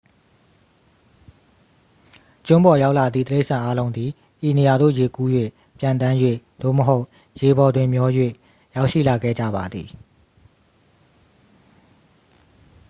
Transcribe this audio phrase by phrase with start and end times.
[2.45, 4.09] ကျွန်းပေါ်ရောက်လာသည့် တိရစ္ဆာန်အားလုံးသည်
[4.47, 5.29] ဤနေရာသို့ ရေကူး၍
[5.79, 6.17] ပျံသန်း၍
[6.61, 7.05] သို့မဟုတ်
[7.41, 8.09] ရေပေါ်တွင်မျော၍
[8.75, 9.89] ရောက်ရှိလာခဲ့ကြပါသည်